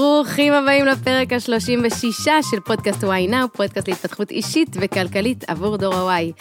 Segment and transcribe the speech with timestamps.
[0.00, 6.32] ברוכים הבאים לפרק ה-36 של פודקאסט וואי נאו, פודקאסט להתפתחות אישית וכלכלית עבור דור הוואי.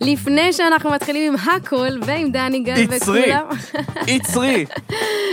[0.00, 3.44] לפני שאנחנו מתחילים עם הכל ועם דני גל וכולם...
[4.06, 4.64] יצרי.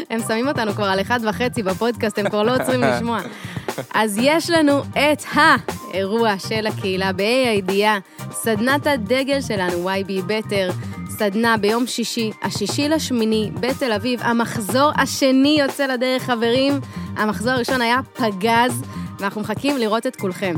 [0.10, 3.20] הם שמים אותנו כבר על אחד וחצי בפודקאסט, הם כבר לא עוצרים לשמוע.
[3.94, 8.00] אז יש לנו את האירוע של הקהילה בה"א הידיעה,
[8.32, 10.70] סדנת הדגל שלנו, YB בטר,
[11.18, 14.20] סדנה ביום שישי, השישי לשמיני, בתל אביב.
[14.24, 16.74] המחזור השני יוצא לדרך, חברים.
[17.16, 18.82] המחזור הראשון היה פגז,
[19.20, 20.56] ואנחנו מחכים לראות את כולכם.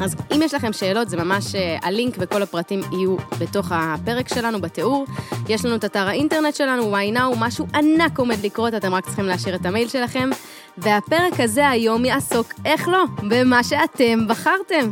[0.00, 4.60] אז אם יש לכם שאלות, זה ממש אה, הלינק וכל הפרטים יהיו בתוך הפרק שלנו,
[4.60, 5.06] בתיאור.
[5.48, 9.24] יש לנו את אתר האינטרנט שלנו, why now, משהו ענק עומד לקרות, אתם רק צריכים
[9.24, 10.30] להשאיר את המייל שלכם.
[10.78, 14.90] והפרק הזה היום יעסוק, איך לא, במה שאתם בחרתם.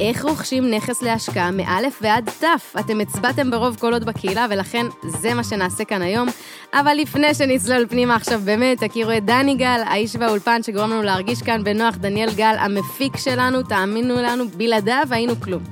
[0.00, 2.74] איך רוכשים נכס להשקעה מאלף ועד תף?
[2.80, 6.28] אתם הצבעתם ברוב קולות בקהילה, ולכן זה מה שנעשה כאן היום.
[6.72, 11.42] אבל לפני שנצלול פנימה עכשיו, באמת, תכירו את דני גל, האיש והאולפן שגורם לנו להרגיש
[11.42, 15.62] כאן בנוח, דניאל גל, המפיק שלנו, תאמינו לנו, בלעדיו היינו כלום.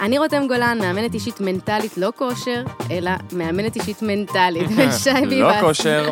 [0.00, 4.70] אני רותם גולן, מאמנת אישית מנטלית, לא כושר, אלא מאמנת אישית מנטלית.
[4.76, 5.32] ושי ביבס.
[5.32, 6.10] לא כושר,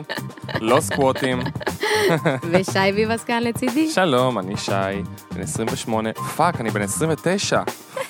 [0.61, 1.43] לא סקווטים.
[2.51, 3.91] ושי ביבס כאן לצידי.
[3.91, 4.73] שלום, אני שי,
[5.35, 6.13] בן 28.
[6.13, 7.63] fuck, אני בן 29.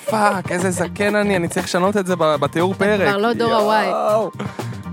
[0.05, 3.09] fuck, איזה זקן אני, אני צריך לשנות את זה בתיאור פרק.
[3.09, 3.87] כבר לא דור הוואי.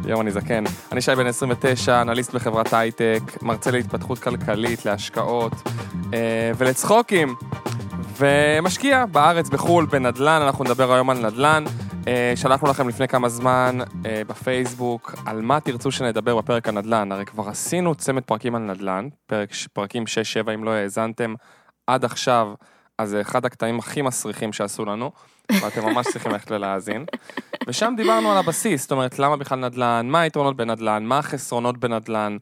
[0.06, 0.64] יואו, אני זקן.
[0.92, 5.52] אני שי בן 29, אנליסט בחברת הייטק, מרצה להתפתחות כלכלית, להשקעות
[6.14, 7.34] אה, ולצחוקים.
[8.16, 11.64] ומשקיע בארץ, בחו"ל, בנדל"ן, אנחנו נדבר היום על נדל"ן.
[12.08, 17.12] אה, שלחנו לכם לפני כמה זמן אה, בפייסבוק על מה תרצו שנדבר בפרק הנדל"ן.
[17.12, 20.04] הרי כבר עשינו צמד פרקים על נדל"ן, פרק, פרקים
[20.46, 21.34] 6-7, אם לא האזנתם
[21.86, 22.48] עד עכשיו,
[22.98, 25.10] אז זה אחד הקטעים הכי מסריחים שעשו לנו,
[25.62, 27.04] ואתם ממש צריכים ללכת ולהאזין.
[27.66, 32.36] ושם דיברנו על הבסיס, זאת אומרת, למה בכלל נדל"ן, מה היתרונות בנדל"ן, מה החסרונות בנדל"ן,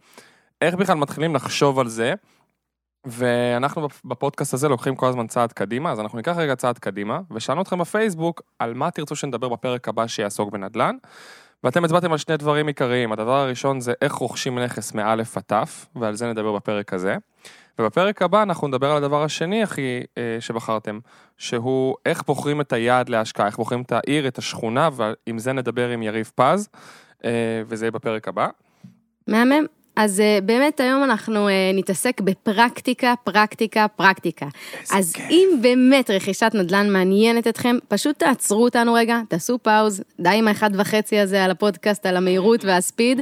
[0.62, 2.14] איך בכלל מתחילים לחשוב על זה.
[3.04, 7.62] ואנחנו בפודקאסט הזה לוקחים כל הזמן צעד קדימה, אז אנחנו ניקח רגע צעד קדימה, ושאלנו
[7.62, 10.96] אתכם בפייסבוק על מה תרצו שנדבר בפרק הבא שיעסוק בנדל"ן,
[11.64, 13.12] ואתם הצבעתם על שני דברים עיקריים.
[13.12, 17.16] הדבר הראשון זה איך רוכשים נכס מאלף עד תף, ועל זה נדבר בפרק הזה.
[17.78, 20.98] ובפרק הבא אנחנו נדבר על הדבר השני הכי אה, שבחרתם,
[21.38, 25.88] שהוא איך בוחרים את היעד להשקעה, איך בוחרים את העיר, את השכונה, ועם זה נדבר
[25.88, 26.68] עם יריב פז,
[27.24, 28.48] אה, וזה יהיה בפרק הבא.
[29.28, 29.66] מהמם.
[29.96, 34.46] אז אה, באמת היום אנחנו אה, נתעסק בפרקטיקה, פרקטיקה, פרקטיקה.
[34.92, 35.24] אז כיף.
[35.30, 40.70] אם באמת רכישת נדל"ן מעניינת אתכם, פשוט תעצרו אותנו רגע, תעשו פאוז, די עם האחד
[40.74, 43.20] וחצי הזה על הפודקאסט, על המהירות והספיד.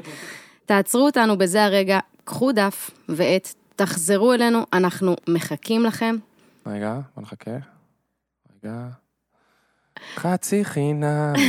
[0.67, 6.17] תעצרו אותנו בזה הרגע, קחו דף ועט, תחזרו אלינו, אנחנו מחכים לכם.
[6.67, 7.57] רגע, בוא נחכה.
[8.65, 8.73] רגע.
[10.17, 11.33] חצי חינם,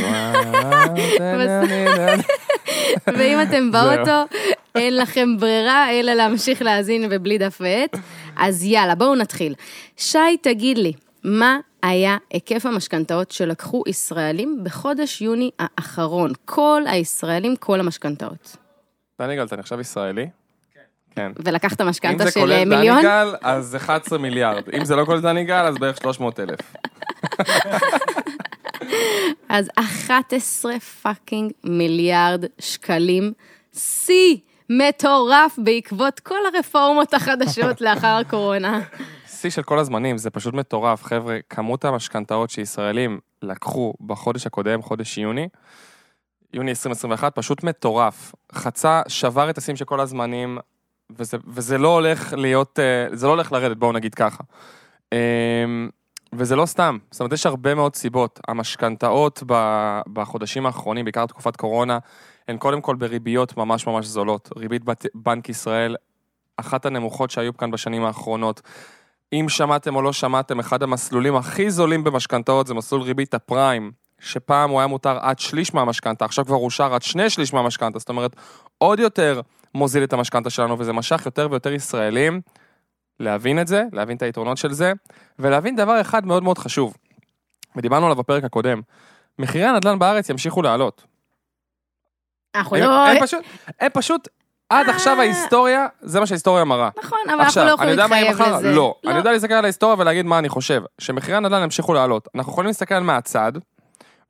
[3.18, 4.36] ואם אתם באוטו,
[4.74, 7.96] אין לכם ברירה אלא להמשיך להאזין ובלי דף ועט.
[8.36, 9.54] אז יאללה, בואו נתחיל.
[9.96, 10.92] שי, תגיד לי,
[11.24, 16.32] מה היה היקף המשכנתאות שלקחו ישראלים בחודש יוני האחרון?
[16.44, 18.56] כל הישראלים, כל המשכנתאות.
[19.20, 20.26] דני גל, אתה נחשב ישראלי?
[21.14, 21.32] כן.
[21.44, 22.96] ולקחת משכנתא של מיליון?
[22.96, 24.62] אם זה כולל דני גל, אז 11 מיליארד.
[24.76, 26.60] אם זה לא כולל דני גל, אז בערך 300 אלף.
[29.48, 33.32] אז 11 fucking מיליארד שקלים,
[33.74, 34.36] שיא
[34.70, 38.80] מטורף בעקבות כל הרפורמות החדשות לאחר הקורונה.
[39.26, 45.18] שיא של כל הזמנים, זה פשוט מטורף, חבר'ה, כמות המשכנתאות שישראלים לקחו בחודש הקודם, חודש
[45.18, 45.48] יוני,
[46.52, 48.34] יוני 2021, פשוט מטורף.
[48.52, 50.58] חצה, שבר את השיא של כל הזמנים,
[51.10, 54.44] וזה, וזה לא הולך להיות, אה, זה לא הולך לרדת, בואו נגיד ככה.
[55.12, 55.88] אמ,
[56.34, 58.40] וזה לא סתם, זאת אומרת, יש הרבה מאוד סיבות.
[58.48, 59.42] המשכנתאות
[60.12, 61.98] בחודשים האחרונים, בעיקר תקופת קורונה,
[62.48, 64.48] הן קודם כל בריביות ממש ממש זולות.
[64.56, 64.82] ריבית
[65.14, 65.96] בנק ישראל,
[66.56, 68.60] אחת הנמוכות שהיו כאן בשנים האחרונות.
[69.32, 74.70] אם שמעתם או לא שמעתם, אחד המסלולים הכי זולים במשכנתאות זה מסלול ריבית הפריים, שפעם
[74.70, 78.36] הוא היה מותר עד שליש מהמשכנתה, עכשיו כבר אושר עד שני שליש מהמשכנתה, זאת אומרת,
[78.78, 79.40] עוד יותר
[79.74, 82.40] מוזיל את המשכנתה שלנו, וזה משך יותר ויותר ישראלים
[83.20, 84.92] להבין את זה, להבין את היתרונות של זה,
[85.38, 86.96] ולהבין דבר אחד מאוד מאוד חשוב,
[87.76, 88.80] ודיברנו עליו בפרק הקודם,
[89.38, 91.11] מחירי הנדל"ן בארץ ימשיכו לעלות.
[92.54, 93.06] אנחנו לא...
[93.06, 93.44] הם פשוט,
[93.80, 94.28] הם פשוט,
[94.70, 95.18] עד עכשיו אה.
[95.18, 96.88] ההיסטוריה, זה מה שההיסטוריה מראה.
[97.04, 98.72] נכון, אבל אנחנו לא יכולים להתחייב לזה.
[98.72, 100.82] לא, אני יודע להסתכל על ההיסטוריה ולהגיד מה אני חושב.
[100.98, 102.28] שמחירי הנדל"ן ימשיכו לעלות.
[102.34, 103.52] אנחנו יכולים להסתכל מהצד,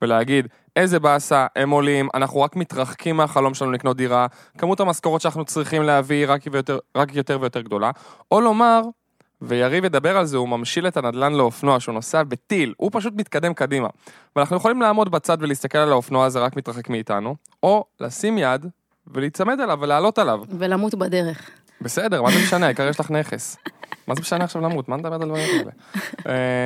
[0.02, 4.26] ולהגיד, איזה באסה, הם עולים, אנחנו רק מתרחקים מהחלום שלנו לקנות דירה,
[4.58, 7.90] כמות המשכורות שאנחנו צריכים להביא רק יותר, רק יותר ויותר גדולה,
[8.30, 8.82] או לומר,
[9.42, 13.54] ויריב ידבר על זה, הוא ממשיל את הנדלן לאופנוע שהוא נוסע בטיל, הוא פשוט מתקדם
[13.54, 13.88] קדימה.
[14.36, 18.66] ואנחנו יכולים לעמוד בצד ולהסתכל על האופנוע הזה רק מתרחק מאיתנו, או לשים יד
[19.06, 20.40] ולהיצמד אליו ולעלות עליו.
[20.58, 21.50] ולמות בדרך.
[21.80, 22.66] בסדר, מה זה משנה?
[22.66, 23.56] העיקר יש לך נכס.
[24.06, 24.88] מה זה משנה עכשיו למות?
[24.88, 25.70] מה נדבר על דברים כאלה?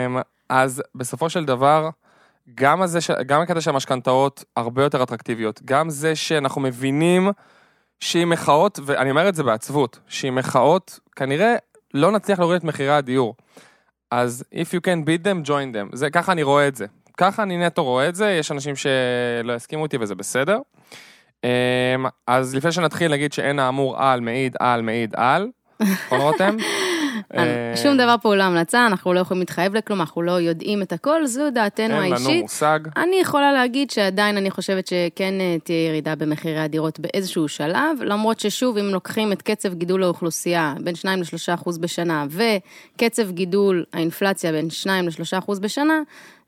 [0.06, 0.18] אמ,
[0.48, 1.88] אז בסופו של דבר,
[2.54, 5.60] גם הזה, ש- גם הקטע של המשכנתאות הרבה יותר אטרקטיביות.
[5.64, 7.30] גם זה שאנחנו מבינים
[8.00, 11.54] שעם מחאות, ואני אומר את זה בעצבות, שעם מחאות, כנראה
[11.94, 13.34] לא נצליח להוריד את מחירי הדיור.
[14.10, 15.96] אז if you can beat them, join them.
[15.96, 16.86] זה, ככה אני רואה את זה.
[17.16, 20.58] ככה אני נטו רואה את זה, יש אנשים שלא יסכימו איתי וזה בסדר.
[21.44, 21.48] אמ,
[22.26, 25.48] אז לפני שנתחיל נגיד שאין האמור על, מעיד על, מעיד על,
[25.80, 26.56] נכון רותם?
[27.36, 30.82] אה, שום דבר פה הוא לא המלצה, אנחנו לא יכולים להתחייב לכלום, אנחנו לא יודעים
[30.82, 32.42] את הכל, זו דעתנו אין לנו האישית.
[32.42, 32.80] מושג.
[32.96, 38.40] אני יכולה להגיד שעדיין אני חושבת שכן אה, תהיה ירידה במחירי הדירות באיזשהו שלב, למרות
[38.40, 44.52] ששוב, אם לוקחים את קצב גידול האוכלוסייה בין 2 ל-3 אחוז בשנה, וקצב גידול האינפלציה
[44.52, 46.00] בין 2 ל-3 אחוז בשנה,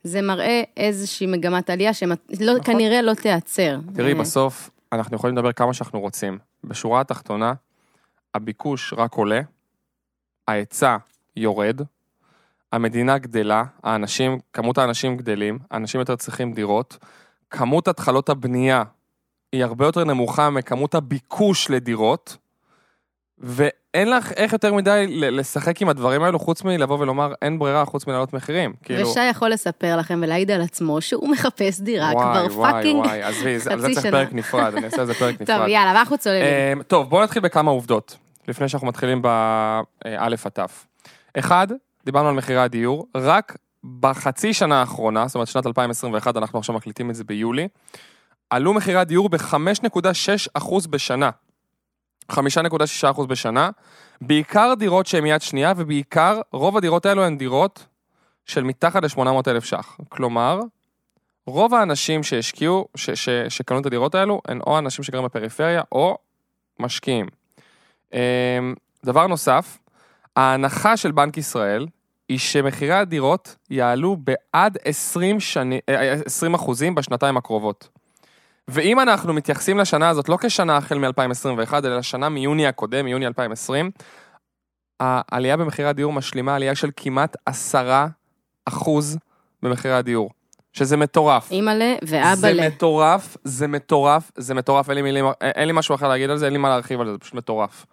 [0.03, 3.77] זה מראה איזושהי מגמת עלייה שכנראה לא תיעצר.
[3.83, 3.95] נכון.
[3.95, 6.39] תראי, אה, בסוף אנחנו יכולים לדבר כמה שאנחנו רוצים.
[6.65, 7.53] בשורה התחתונה,
[8.35, 9.41] הביקוש רק עולה,
[10.49, 10.97] ההיצע
[11.37, 11.81] יורד,
[12.73, 16.97] המדינה גדלה, האנשים, כמות האנשים גדלים, האנשים יותר צריכים דירות,
[17.51, 18.83] כמות התחלות הבנייה
[19.53, 22.37] היא הרבה יותר נמוכה מכמות הביקוש לדירות,
[23.39, 28.07] ואין לך איך יותר מדי לשחק עם הדברים האלו, חוץ מלבוא ולומר אין ברירה חוץ
[28.07, 28.73] מלהעלות מחירים.
[28.83, 32.97] כאילו, ושי יכול לספר לכם ולהעיד על עצמו שהוא מחפש דירה וואי, כבר וואי, fucking
[33.05, 34.15] וואי, עזבי, זה- על זה חצי צריך.
[34.15, 35.57] פרק נפרד, אני אעשה על זה פרק נפרד.
[35.59, 36.45] טוב, יאללה, מה אנחנו צוללים?
[36.79, 38.17] אמ, טוב, בואו נתחיל בכמה עובדות,
[38.49, 40.87] לפני שאנחנו מתחילים באלף עטף.
[41.39, 41.67] אחד,
[42.05, 43.57] דיברנו על מחירי הדיור, רק
[44.01, 47.69] בחצי שנה האחרונה, זאת אומרת שנת 2021, אנחנו עכשיו מקליטים את זה ביולי,
[48.51, 51.31] עלו מחירי הדיור ב-5.6% בשנה.
[52.33, 53.71] 5.6% בשנה,
[54.21, 57.87] בעיקר דירות שהן יד שנייה, ובעיקר, רוב הדירות האלו הן דירות
[58.47, 59.97] של מתחת ל-800,000 ש"ח.
[60.09, 60.61] כלומר,
[61.47, 62.89] רוב האנשים שהשקיעו,
[63.49, 66.19] שקנו את הדירות האלו, הן או אנשים שגרים בפריפריה, או
[66.79, 67.27] משקיעים.
[68.13, 68.75] אמ,
[69.05, 69.79] דבר נוסף,
[70.37, 71.87] ההנחה של בנק ישראל
[72.29, 77.89] היא שמחירי הדירות יעלו בעד 20, שני, אה, 20 אחוזים בשנתיים הקרובות.
[78.69, 83.91] ואם אנחנו מתייחסים לשנה הזאת לא כשנה החל מ-2021, אלא לשנה מיוני הקודם, מיוני 2020,
[85.01, 88.07] העלייה במחירי הדיור משלימה עלייה של כמעט 10
[88.65, 89.19] אחוז
[89.63, 90.31] במחירי הדיור,
[90.79, 91.51] שזה מטורף.
[91.51, 92.69] אימא'לה זה ואבא'לה.
[92.69, 96.45] מטורף, זה מטורף, זה מטורף, אין לי מילים, אין לי משהו אחר להגיד על זה,
[96.45, 97.87] אין לי מה להרחיב על זה, זה פשוט מטורף.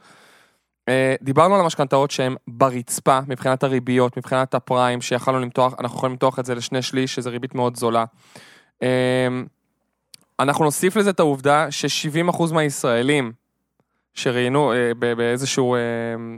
[0.90, 6.40] אה, דיברנו על המשכנתאות שהן ברצפה, מבחינת הריביות, מבחינת הפריים, שיכולנו למתוח, אנחנו יכולים למתוח
[6.40, 8.06] את זה לשני שליש, שזה ריבית מאוד זולה.
[8.84, 9.28] אה,
[10.40, 13.32] אנחנו נוסיף לזה את העובדה ש-70% מהישראלים
[14.14, 15.76] שראיינו אה, באיזשהו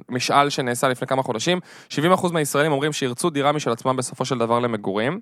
[0.09, 1.59] משאל שנעשה לפני כמה חודשים,
[1.89, 5.19] 70% מהישראלים אומרים שירצו דירה משל עצמם בסופו של דבר למגורים.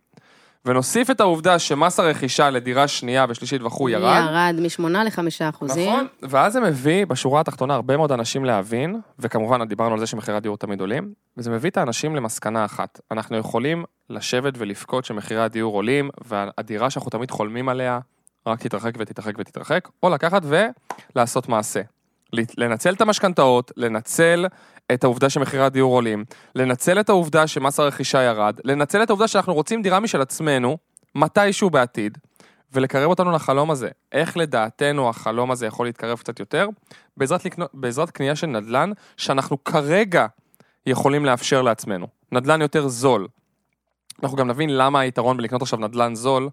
[0.66, 4.24] ונוסיף את העובדה שמס הרכישה לדירה שנייה ושלישית וכו' ירד.
[4.30, 5.94] ירד מ-8 ל-5 אחוזים.
[5.94, 10.38] נכון, ואז זה מביא בשורה התחתונה הרבה מאוד אנשים להבין, וכמובן דיברנו על זה שמחירי
[10.38, 13.00] הדיור תמיד עולים, וזה מביא את האנשים למסקנה אחת.
[13.12, 18.00] אנחנו יכולים לשבת ולבכות שמחירי הדיור עולים, והדירה שאנחנו תמיד חולמים עליה
[18.48, 20.42] רק תתרחק ותתרחק ותתרחק, או לקחת
[21.16, 21.82] ולעשות מעשה.
[22.58, 24.46] לנצל את המשכנתאות, לנצל
[24.94, 29.54] את העובדה שמחירי הדיור עולים, לנצל את העובדה שמס הרכישה ירד, לנצל את העובדה שאנחנו
[29.54, 30.78] רוצים דירה משל עצמנו,
[31.16, 32.18] מתישהו בעתיד,
[32.74, 33.90] ולקרב אותנו לחלום הזה.
[34.12, 36.68] איך לדעתנו החלום הזה יכול להתקרב קצת יותר?
[37.18, 40.26] בעזרת, לקנות, בעזרת קנייה של נדל"ן, שאנחנו כרגע
[40.86, 42.08] יכולים לאפשר לעצמנו.
[42.32, 43.28] נדל"ן יותר זול.
[44.24, 46.50] אנחנו גם נבין למה היתרון בלקנות עכשיו נדל"ן זול,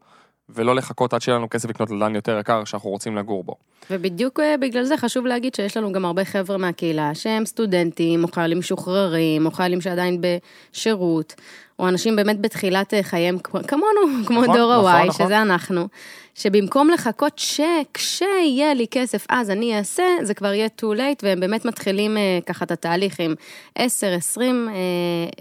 [0.54, 3.54] ולא לחכות עד שיהיה לנו כסף לקנות נדל"ן יותר יקר שאנחנו רוצים לגור בו.
[3.90, 8.28] ובדיוק אה, בגלל זה חשוב להגיד שיש לנו גם הרבה חבר'ה מהקהילה שהם סטודנטים, או
[8.28, 11.34] חיילים משוחררים, או חיילים שעדיין בשירות,
[11.82, 15.26] או אנשים באמת בתחילת אה, חייהם, כמו- כמונו, כמו נכון, דור נכון, ה-Y, נכון.
[15.26, 15.88] שזה אנחנו,
[16.34, 21.64] שבמקום לחכות שכשיהיה לי כסף, אז אני אעשה, זה כבר יהיה too late, והם באמת
[21.64, 23.34] מתחילים אה, ככה את התהליך עם
[23.74, 24.74] 10, 20 אה,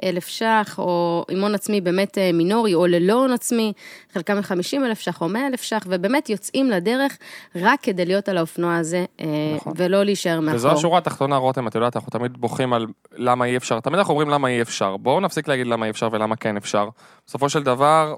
[0.10, 3.74] אלף ש"ח, או עם הון עצמי באמת אה, מינורי, או ללא הון עצמי,
[4.14, 7.18] חלקם עם 50 אלף ש"ח או 100 אלף ש"ח, ובאמת יוצאים לדרך
[7.56, 9.74] רק כדי להיות על האופנוע הזה, אה, נכון.
[9.76, 10.56] ולא להישאר מאחור.
[10.56, 14.12] וזו השורה התחתונה, רותם, את יודעת, אנחנו תמיד בוכים על למה אי אפשר, תמיד אנחנו
[14.12, 14.98] אומרים למה אי אפשר.
[14.98, 16.90] בואו נפסיק להגיד למה אי אפשר ולמה כן אפשר.
[17.28, 18.16] בסופו של דבר,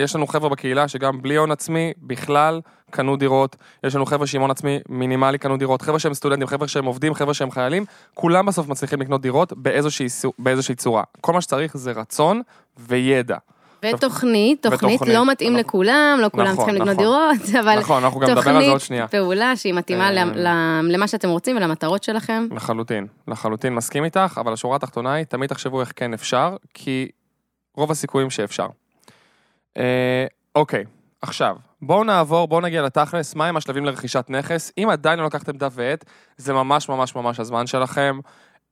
[0.00, 4.40] יש לנו חבר'ה בקהילה שגם בלי הון עצמי בכלל קנו דירות, יש לנו חבר'ה שעם
[4.40, 8.46] הון עצמי מינימלי קנו דירות, חבר'ה שהם סטודנטים, חבר'ה שהם עובדים, חבר'ה שהם חיילים, כולם
[8.46, 10.06] בסוף מצליחים לקנות דירות באיזושהי,
[10.38, 11.02] באיזושהי צורה.
[11.20, 12.42] כל מה שצריך זה רצון
[12.78, 13.36] וידע.
[13.82, 15.60] ותוכנית, תוכנית ותוכנית, לא מתאים נכון.
[15.60, 17.04] לכולם, לא כולם נכון, צריכים לקנות נכון.
[17.04, 19.08] דירות, אבל נכון, אנחנו גם נדבר על זה עוד שנייה.
[19.08, 22.46] פעולה שהיא מתאימה אה, למה שאתם רוצים ולמטרות שלכם.
[22.56, 27.08] לחלוטין, לחלוטין מסכים איתך, אבל השורה התחתונה היא, תמיד תחשבו איך כן אפשר, כי
[27.76, 28.66] רוב הסיכויים שאפשר.
[29.76, 30.84] אה, אוקיי,
[31.22, 34.72] עכשיו, בואו נעבור, בואו נגיע לתכלס, מהם השלבים לרכישת נכס.
[34.78, 36.04] אם עדיין לא לקחתם דף ועט,
[36.36, 38.18] זה ממש ממש ממש הזמן שלכם.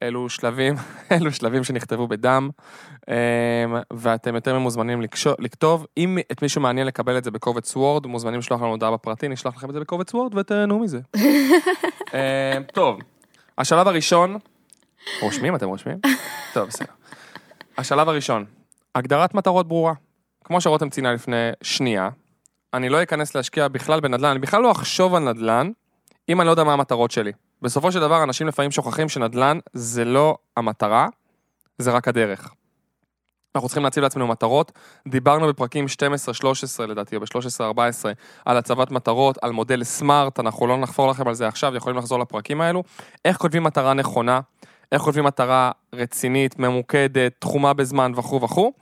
[0.02, 0.75] אלו שלבים,
[1.12, 2.50] אלו שלבים שנכתבו בדם,
[3.09, 3.14] אמ,
[3.93, 5.02] ואתם יותר ממוזמנים
[5.38, 5.87] לכתוב.
[5.97, 9.57] אם את מישהו מעניין לקבל את זה בקובץ וורד, מוזמנים לשלוח לנו הודעה בפרטי, נשלח
[9.57, 11.00] לכם את זה בקובץ וורד ותהנו מזה.
[12.14, 12.99] אמ, טוב,
[13.59, 14.37] השלב הראשון,
[15.21, 15.55] רושמים?
[15.55, 15.99] אתם רושמים?
[16.55, 16.93] טוב, בסדר.
[17.78, 18.45] השלב הראשון,
[18.95, 19.93] הגדרת מטרות ברורה.
[20.45, 22.09] כמו שרותם ציינה לפני שנייה,
[22.75, 25.71] אני לא אכנס להשקיע בכלל בנדל"ן, אני בכלל לא אחשוב על נדל"ן,
[26.28, 27.33] אם אני לא יודע מה המטרות שלי.
[27.62, 31.09] בסופו של דבר, אנשים לפעמים שוכחים שנדל"ן זה לא המטרה,
[31.79, 32.55] זה רק הדרך.
[33.55, 34.73] אנחנו צריכים להציב לעצמנו מטרות.
[35.09, 35.87] דיברנו בפרקים
[36.83, 37.81] 12-13 לדעתי, או ב-13-14,
[38.45, 42.19] על הצבת מטרות, על מודל סמארט, אנחנו לא נחפור לכם על זה עכשיו, יכולים לחזור
[42.19, 42.83] לפרקים האלו.
[43.25, 44.41] איך כותבים מטרה נכונה,
[44.93, 48.73] איך כותבים מטרה רצינית, ממוקדת, תחומה בזמן וכו' וכו'.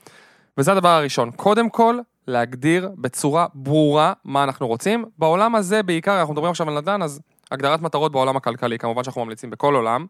[0.59, 1.31] וזה הדבר הראשון.
[1.31, 5.05] קודם כל, להגדיר בצורה ברורה מה אנחנו רוצים.
[5.19, 9.25] בעולם הזה בעיקר, אנחנו מדברים עכשיו על נדל"ן, אז הגדרת מטרות בעולם הכלכלי, כמובן שאנחנו
[9.25, 10.07] ממליצים בכל עולם,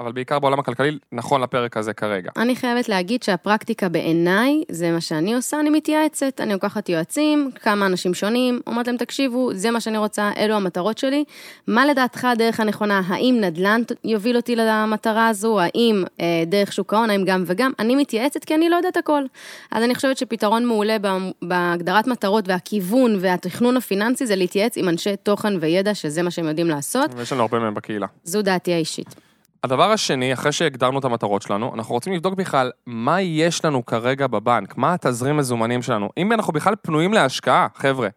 [0.00, 2.30] אבל בעיקר בעולם הכלכלי, נכון לפרק הזה כרגע.
[2.36, 6.40] אני חייבת להגיד שהפרקטיקה בעיניי, זה מה שאני עושה, אני מתייעצת.
[6.40, 10.98] אני לוקחת יועצים, כמה אנשים שונים, אומרת להם, תקשיבו, זה מה שאני רוצה, אלו המטרות
[10.98, 11.24] שלי.
[11.66, 13.02] מה לדעתך הדרך הנכונה?
[13.06, 15.60] האם נדל"ן יוביל אותי למטרה הזו?
[15.60, 17.10] האם אה, דרך שוק ההון?
[17.10, 17.72] האם גם וגם?
[17.78, 19.22] אני מתייעצת כי אני לא יודעת הכל.
[19.70, 20.96] אז אני חושבת שפתרון מעולה
[21.42, 26.68] בהגדרת מטרות והכיוון והתכנון הפיננסי זה להתייעץ עם אנשי תוכן וידע, שזה מה שהם יודעים
[26.68, 27.10] לעשות.
[27.16, 28.06] ויש לנו הרבה מהם בקהילה.
[28.24, 29.24] זו דעתי האישית.
[29.64, 34.26] הדבר השני, אחרי שהגדרנו את המטרות שלנו, אנחנו רוצים לבדוק בכלל מה יש לנו כרגע
[34.26, 36.08] בבנק, מה התזרים מזומנים שלנו.
[36.16, 38.08] אם אנחנו בכלל פנויים להשקעה, חבר'ה.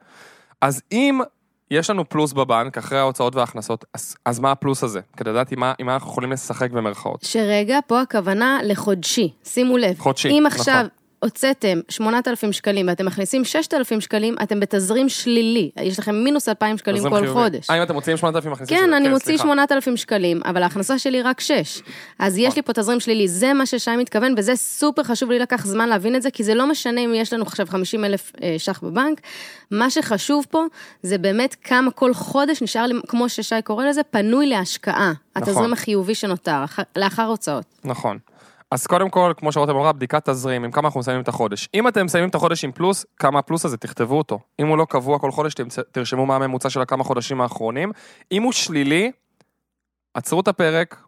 [0.61, 1.19] אז אם
[1.71, 4.99] יש לנו פלוס בבנק, אחרי ההוצאות וההכנסות, אז, אז מה הפלוס הזה?
[5.17, 7.21] כדי לדעת עם מה, עם מה אנחנו יכולים לשחק במרכאות.
[7.23, 9.99] שרגע, פה הכוונה לחודשי, שימו לב.
[9.99, 10.87] חודשי, אם נכון.
[11.19, 15.71] הוצאתם 8,000 שקלים ואתם מכניסים 6,000 שקלים, אתם בתזרים שלילי.
[15.81, 17.27] יש לכם מינוס 2,000 שקלים כל חיובי.
[17.27, 17.69] חודש.
[17.69, 18.77] אה, אם אתם מוציאים 8,000 מכניסים...
[18.77, 19.43] כן, שזה- אני מוציא סליחה.
[19.43, 21.81] 8,000 שקלים, אבל ההכנסה שלי רק 6.
[22.19, 25.65] אז יש לי פה תזרים שלילי, זה מה ששי מתכוון, וזה סופר חשוב לי לקח
[25.65, 28.55] זמן להבין את זה, כי זה לא משנה אם יש לנו עכשיו 50 אלף אה,
[28.57, 29.21] ש"ח בבנק,
[29.71, 30.63] מה שחשוב פה
[31.03, 35.13] זה באמת כמה כל חודש נשאר לי, כמו ששי קורא לזה, פנוי להשקעה.
[35.35, 35.49] נכון.
[35.49, 37.65] התזרים החיובי שנותר, אח- לאחר הוצאות.
[37.83, 38.17] נכון.
[38.71, 41.69] אז קודם כל, כמו שרותם אמרה, בדיקת תזרים, עם כמה אנחנו מסיימים את החודש.
[41.73, 44.39] אם אתם מסיימים את החודש עם פלוס, כמה הפלוס הזה, תכתבו אותו.
[44.59, 45.53] אם הוא לא קבוע כל חודש,
[45.91, 47.91] תרשמו מה הממוצע של הכמה חודשים האחרונים.
[48.31, 49.11] אם הוא שלילי,
[50.13, 51.03] עצרו את הפרק,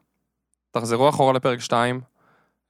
[0.71, 2.01] תחזרו אחורה לפרק 2,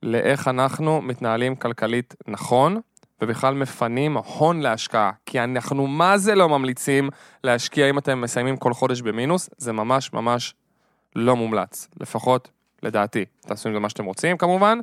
[0.03, 2.79] לאיך אנחנו מתנהלים כלכלית נכון,
[3.21, 5.11] ובכלל מפנים הון להשקעה.
[5.25, 7.09] כי אנחנו מה זה לא ממליצים
[7.43, 10.55] להשקיע אם אתם מסיימים כל חודש במינוס, זה ממש ממש
[11.15, 11.87] לא מומלץ.
[11.99, 12.49] לפחות
[12.83, 13.25] לדעתי.
[13.41, 14.79] תעשו עם זה מה שאתם רוצים כמובן.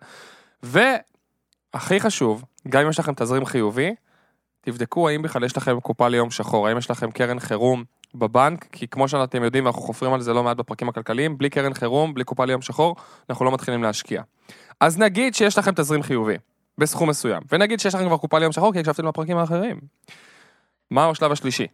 [0.63, 3.95] והכי חשוב, גם אם יש לכם תזרים חיובי,
[4.61, 7.85] תבדקו האם בכלל יש לכם קופה ליום שחור, האם יש לכם קרן חירום
[8.15, 11.75] בבנק, כי כמו שאתם יודעים ואנחנו חופרים על זה לא מעט בפרקים הכלכליים, בלי קרן
[11.75, 12.97] חירום, בלי קופה ליום שחור,
[13.31, 14.23] אנחנו לא מתחילים להשקיע.
[14.81, 16.37] אז נגיד שיש לכם תזרים חיובי,
[16.79, 19.81] בסכום מסוים, ונגיד שיש לכם כבר קופה ליום שחור, כי הקשבתם לפרקים האחרים.
[20.91, 21.67] מהו השלב השלישי?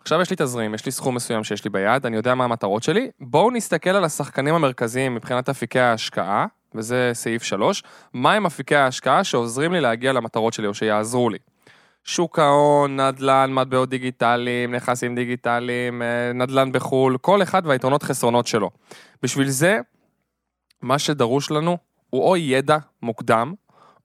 [0.00, 2.82] עכשיו יש לי תזרים, יש לי סכום מסוים שיש לי ביד, אני יודע מה המטרות
[2.82, 3.10] שלי.
[3.20, 7.82] בואו נסתכל על השחקנים המרכזיים מבחינת אפיקי ההשקעה, וזה סעיף 3,
[8.14, 11.38] מהם אפיקי ההשקעה שעוזרים לי להגיע למטרות שלי או שיעזרו לי.
[12.04, 18.70] שוק ההון, נדל"ן, מטבעות דיגיטליים, נכסים דיגיטליים, אה, נדל"ן בחו"ל, כל אחד והיתרונות חסרונות שלו.
[19.22, 19.78] בשביל זה,
[20.82, 21.78] מה שדרוש לנו
[22.10, 23.54] הוא או ידע מוקדם,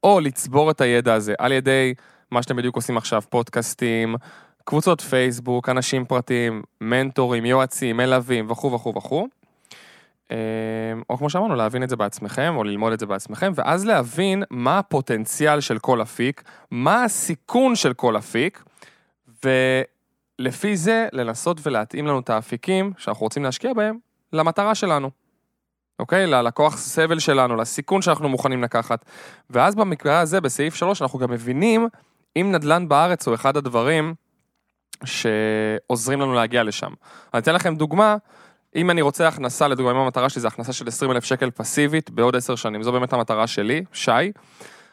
[0.04, 1.94] או לצבור את הידע הזה על ידי
[2.32, 4.16] מה שאתם בדיוק עושים עכשיו, פודקאסטים,
[4.66, 9.28] קבוצות פייסבוק, אנשים פרטיים, מנטורים, יועצים, מלווים וכו' וכו' וכו'.
[10.32, 10.38] אה,
[11.10, 14.80] או כמו שאמרנו, להבין את זה בעצמכם, או ללמוד את זה בעצמכם, ואז להבין מה
[14.80, 18.64] הפוטנציאל של כל אפיק, מה הסיכון של כל אפיק,
[19.46, 23.98] ולפי זה לנסות ולהתאים לנו את האפיקים שאנחנו רוצים להשקיע בהם
[24.34, 25.10] למטרה שלנו.
[26.00, 26.28] אוקיי?
[26.28, 29.06] ללקוח סבל שלנו, לסיכון שאנחנו מוכנים לקחת.
[29.50, 31.88] ואז במקרה הזה, בסעיף 3, אנחנו גם מבינים
[32.36, 34.14] אם נדל"ן בארץ הוא אחד הדברים
[35.06, 36.92] שעוזרים לנו להגיע לשם.
[37.34, 38.18] אני אתן לכם דוגמה,
[38.76, 42.10] אם אני רוצה הכנסה, לדוגמה, אם המטרה שלי זה הכנסה של 20 אלף שקל פסיבית
[42.10, 44.32] בעוד 10 שנים, זו באמת המטרה שלי, שי,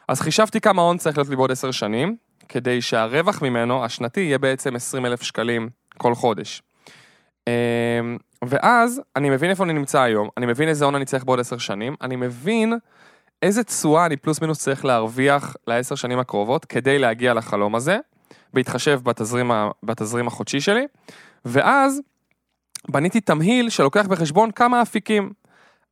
[0.07, 2.15] אז חישבתי כמה הון צריך להיות לי בעוד 10 שנים,
[2.49, 6.61] כדי שהרווח ממנו, השנתי, יהיה בעצם 20 אלף שקלים כל חודש.
[7.47, 11.39] אמ, ואז אני מבין איפה אני נמצא היום, אני מבין איזה הון אני צריך בעוד
[11.39, 12.73] 10 שנים, אני מבין
[13.41, 17.97] איזה תשואה אני פלוס מינוס צריך להרוויח לעשר שנים הקרובות כדי להגיע לחלום הזה,
[18.53, 20.85] בהתחשב בתזרים, ה- בתזרים החודשי שלי,
[21.45, 22.01] ואז
[22.89, 25.31] בניתי תמהיל שלוקח בחשבון כמה אפיקים.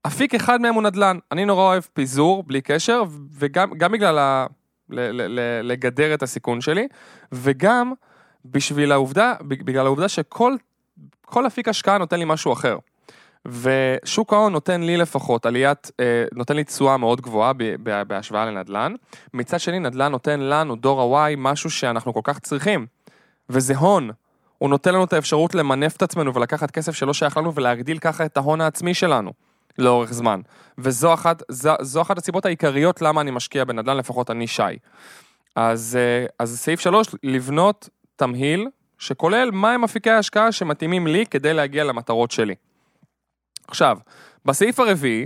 [0.08, 4.46] אפיק אחד מהם הוא נדל"ן, אני נורא אוהב פיזור בלי קשר, וגם גם בגלל ה...
[4.90, 6.88] ל- ל- ל- לגדר את הסיכון שלי,
[7.32, 7.94] וגם
[8.46, 10.56] בשביל העובדה, בגלל העובדה שכל
[11.26, 12.78] כל אפיק השקעה נותן לי משהו אחר.
[13.48, 17.52] ושוק ההון נותן לי לפחות עליית, אה, נותן לי תשואה מאוד גבוהה
[18.08, 18.94] בהשוואה לנדל"ן.
[19.34, 22.86] מצד שני, נדל"ן נותן לנו, דור ה-Y, משהו שאנחנו כל כך צריכים,
[23.50, 24.10] וזה הון.
[24.58, 28.26] הוא נותן לנו את האפשרות למנף את עצמנו ולקחת כסף שלא שייך לנו ולהגדיל ככה
[28.26, 29.32] את ההון העצמי שלנו
[29.78, 30.42] לאורך זמן.
[30.78, 34.64] וזו אחת, זו, זו אחת הסיבות העיקריות למה אני משקיע בנדל"ן, לפחות אני שי.
[35.56, 38.68] אז, אה, אז סעיף 3, לבנות תמהיל
[39.00, 42.56] שכולל מהם אפיקי ההשקעה שמתאימים לי כדי להגיע למטרות שלי.
[43.68, 43.98] עכשיו,
[44.46, 45.26] בסעיף הרביעי,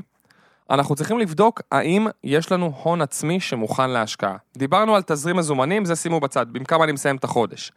[0.70, 4.36] אנחנו צריכים לבדוק האם יש לנו הון עצמי שמוכן להשקעה.
[4.58, 7.72] דיברנו על תזרים מזומנים, זה שימו בצד, במקום אני מסיים את החודש.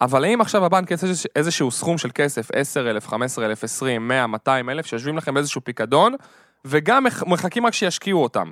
[0.00, 1.06] אבל האם עכשיו הבנק יעשה
[1.36, 6.14] איזשהו סכום של כסף, 10,000, 15,000, 20, 100, 200 אלף, שיושבים לכם באיזשהו פיקדון,
[6.64, 8.50] וגם מחכים רק שישקיעו אותם?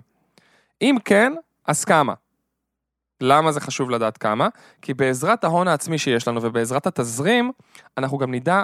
[0.83, 1.33] אם כן,
[1.67, 2.15] אז כמה?
[3.21, 4.49] למה זה חשוב לדעת כמה?
[4.83, 7.53] כי בעזרת ההון העצמי שיש לנו ובעזרת התזרים,
[7.99, 8.63] אנחנו גם נדע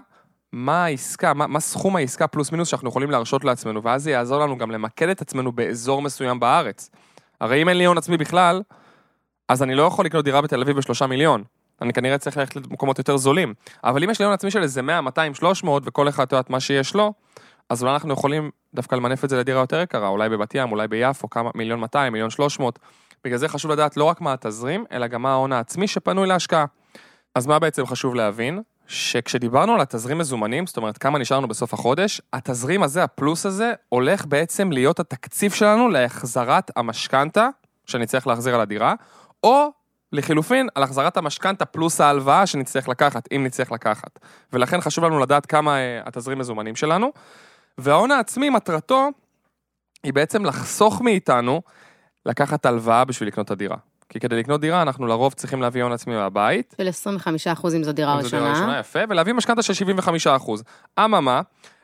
[0.52, 4.40] מה העסקה, מה, מה סכום העסקה פלוס מינוס שאנחנו יכולים להרשות לעצמנו, ואז זה יעזור
[4.40, 6.90] לנו גם למקד את עצמנו באזור מסוים בארץ.
[7.40, 8.62] הרי אם אין לי הון עצמי בכלל,
[9.48, 11.44] אז אני לא יכול לקנות דירה בתל אביב בשלושה מיליון.
[11.82, 13.54] אני כנראה צריך ללכת למקומות יותר זולים.
[13.84, 16.60] אבל אם יש לי הון עצמי של איזה 100, 200, 300, וכל אחד יודעת מה
[16.60, 17.12] שיש לו,
[17.70, 20.88] אז אולי אנחנו יכולים דווקא למנף את זה לדירה יותר יקרה, אולי בבת ים, אולי
[20.88, 22.78] ביפו, כמה, מיליון 200, מיליון 300.
[23.24, 26.64] בגלל זה חשוב לדעת לא רק מה התזרים, אלא גם מה ההון העצמי שפנוי להשקעה.
[27.34, 28.62] אז מה בעצם חשוב להבין?
[28.88, 34.26] שכשדיברנו על התזרים מזומנים, זאת אומרת כמה נשארנו בסוף החודש, התזרים הזה, הפלוס הזה, הולך
[34.26, 37.48] בעצם להיות התקציב שלנו להחזרת המשכנתה,
[37.86, 38.94] שנצטרך להחזיר על הדירה,
[39.44, 39.70] או
[40.12, 44.18] לחילופין, על החזרת המשכנתה פלוס ההלוואה שנצטרך לקחת, אם נצטרך לקחת.
[44.52, 47.12] ולכן חשוב לנו לדעת כמה uh, התזרים מזומנים שלנו.
[47.78, 49.08] וההון העצמי, מטרתו,
[50.02, 51.62] היא בעצם לחסוך מאיתנו
[52.26, 53.76] לקחת הלוואה בשביל לקנות את הדירה.
[54.08, 56.74] כי כדי לקנות דירה, אנחנו לרוב צריכים להביא הון עצמי מהבית.
[56.78, 57.10] של
[57.56, 58.18] 25% אם זו דירה ראשונה.
[58.18, 59.72] אם זו דירה ראשונה, יפה, ולהביא משכנתה של
[60.06, 60.62] 75%.
[60.98, 61.40] אממה,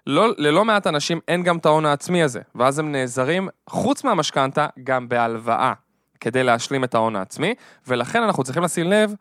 [0.06, 4.66] לא, ללא מעט אנשים אין גם את ההון העצמי הזה, ואז הם נעזרים, חוץ מהמשכנתה,
[4.84, 5.72] גם בהלוואה,
[6.20, 7.54] כדי להשלים את ההון העצמי,
[7.86, 9.14] ולכן אנחנו צריכים לשים לב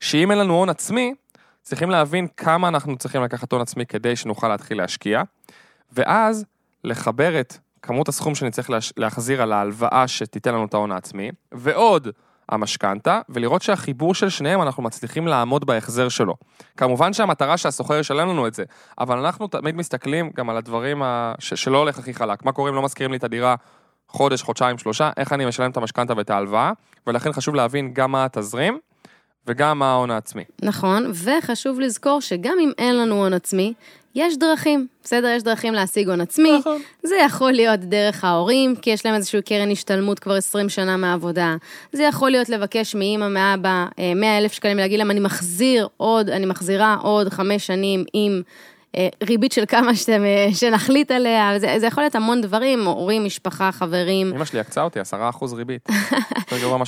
[0.00, 1.14] שאם אין לנו הון עצמי,
[1.62, 5.22] צריכים להבין כמה אנחנו צריכים לקחת הון עצמי כדי שנוכל להתחיל להשקיע,
[5.92, 6.44] ואז
[6.84, 12.08] לחבר את כמות הסכום שנצטרך להחזיר על ההלוואה שתיתן לנו את ההון העצמי, ועוד
[12.50, 16.34] המשכנתה, ולראות שהחיבור של שניהם אנחנו מצליחים לעמוד בהחזר שלו.
[16.76, 18.64] כמובן שהמטרה שהסוחר ישלם לנו את זה,
[18.98, 21.34] אבל אנחנו תמיד מסתכלים גם על הדברים ה...
[21.38, 22.44] שלא הולך הכי חלק.
[22.44, 23.54] מה קורה אם לא מזכירים לי את הדירה
[24.08, 26.72] חודש, חודשיים, שלושה, איך אני משלם את המשכנתה ואת ההלוואה,
[27.06, 28.78] ולכן חשוב להבין גם מה התזרים.
[29.46, 30.44] וגם ההון העצמי.
[30.62, 33.74] נכון, וחשוב לזכור שגם אם אין לנו הון עצמי,
[34.14, 35.28] יש דרכים, בסדר?
[35.28, 36.58] יש דרכים להשיג הון עצמי.
[36.58, 36.82] נכון.
[37.02, 41.56] זה יכול להיות דרך ההורים, כי יש להם איזושהי קרן השתלמות כבר 20 שנה מהעבודה.
[41.92, 46.46] זה יכול להיות לבקש מאימא, מאבא, 100 אלף שקלים, להגיד להם, אני מחזיר עוד, אני
[46.46, 48.48] מחזירה עוד חמש שנים עם אה,
[49.22, 53.72] ריבית של כמה שאתם, אה, שנחליט עליה, זה, זה יכול להיות המון דברים, הורים, משפחה,
[53.72, 54.32] חברים.
[54.34, 55.88] אמא שלי עקצה אותי, עשרה אחוז ריבית.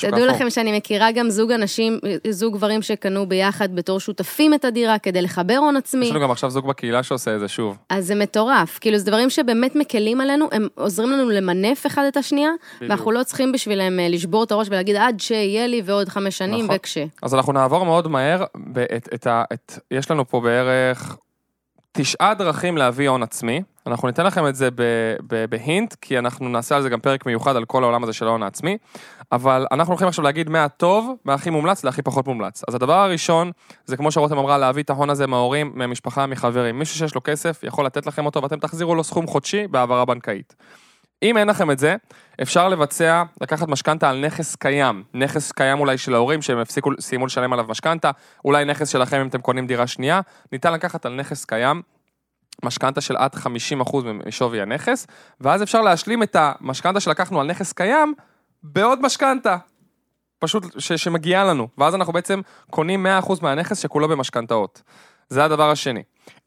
[0.01, 1.99] תדעו לכם שאני מכירה גם זוג אנשים,
[2.31, 6.05] זוג גברים שקנו ביחד בתור שותפים את הדירה כדי לחבר הון עצמי.
[6.05, 7.77] יש לנו גם עכשיו זוג בקהילה שעושה את זה שוב.
[7.89, 12.17] אז זה מטורף, כאילו זה דברים שבאמת מקלים עלינו, הם עוזרים לנו למנף אחד את
[12.17, 12.91] השנייה, בדיוק.
[12.91, 16.65] ואנחנו לא צריכים בשבילם אה, לשבור את הראש ולהגיד עד שיהיה לי ועוד חמש שנים
[16.65, 16.77] נכון.
[16.77, 16.99] וכש.
[17.23, 21.17] אז אנחנו נעבור מאוד מהר, את, את, את, את, יש לנו פה בערך
[21.93, 24.69] תשעה דרכים להביא הון עצמי, אנחנו ניתן לכם את זה
[25.51, 28.43] בהינט, כי אנחנו נעשה על זה גם פרק מיוחד על כל העולם הזה של ההון
[28.43, 28.79] העצמי,
[29.33, 32.63] אבל אנחנו הולכים עכשיו להגיד מהטוב, מהכי מומלץ להכי פחות מומלץ.
[32.69, 33.51] אז הדבר הראשון,
[33.85, 36.79] זה כמו שרותם אמרה, להביא את ההון הזה מההורים, מהמשפחה, מחברים.
[36.79, 40.55] מישהו שיש לו כסף, יכול לתת לכם אותו, ואתם תחזירו לו סכום חודשי בהעברה בנקאית.
[41.23, 41.97] אם אין לכם את זה,
[42.43, 45.03] אפשר לבצע, לקחת משכנתה על נכס קיים.
[45.15, 48.11] נכס קיים אולי של ההורים שהם הפסיקו, סיימו לשלם עליו משכנתה,
[48.45, 50.21] אולי נכס שלכם אם אתם קונים דירה שנייה,
[50.53, 51.83] ניתן לקחת על נכס קיים.
[52.65, 55.07] משכנתה של עד 50% משווי הנכס,
[55.41, 58.15] ואז אפשר להשלים את המשכנתה שלקחנו על נכס קיים
[58.63, 59.57] בעוד משכנתה.
[60.39, 64.83] פשוט ש- שמגיעה לנו, ואז אנחנו בעצם קונים 100% מהנכס שכולו במשכנתאות.
[65.29, 66.03] זה הדבר השני.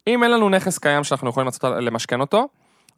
[0.06, 1.48] אם אין לנו נכס קיים שאנחנו יכולים
[1.80, 2.48] למשכן אותו,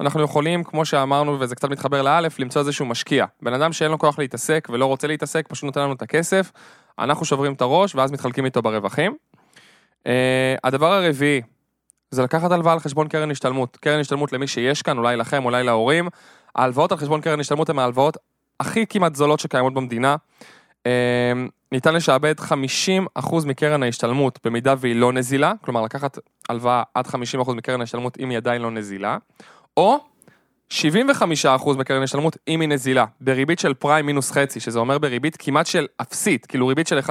[0.00, 3.26] אנחנו יכולים, כמו שאמרנו, וזה קצת מתחבר לאלף, למצוא איזשהו משקיע.
[3.42, 6.52] בן אדם שאין לו כוח להתעסק ולא רוצה להתעסק, פשוט נותן לנו את הכסף,
[6.98, 9.16] אנחנו שוברים את הראש ואז מתחלקים איתו ברווחים.
[9.98, 10.10] Uh,
[10.64, 11.42] הדבר הרביעי,
[12.10, 13.76] זה לקחת הלוואה על חשבון קרן השתלמות.
[13.76, 16.08] קרן השתלמות למי שיש כאן, אולי לכם, אולי להורים.
[16.54, 18.16] ההלוואות על חשבון קרן השתלמות הן ההלוואות
[18.60, 20.16] הכי כמעט זולות שקיימות במדינה.
[20.78, 20.88] Uh,
[21.72, 27.80] ניתן לשעבד 50% מקרן ההשתלמות במידה והיא לא נזילה, כלומר לקחת הלוואה עד 50% מקרן
[27.80, 29.18] ההשתלמות אם היא עדיין לא נזילה,
[29.78, 29.98] או
[30.72, 35.66] 75% מקרן השתלמות אם היא נזילה, בריבית של פריים מינוס חצי, שזה אומר בריבית כמעט
[35.66, 37.08] של אפסית, כאילו ריבית של 1.1%.